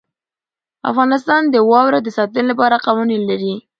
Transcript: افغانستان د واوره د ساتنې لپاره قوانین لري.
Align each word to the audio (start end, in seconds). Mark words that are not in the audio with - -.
افغانستان 0.91 1.41
د 1.49 1.55
واوره 1.69 1.99
د 2.03 2.07
ساتنې 2.17 2.43
لپاره 2.51 2.83
قوانین 2.85 3.21
لري. 3.29 3.53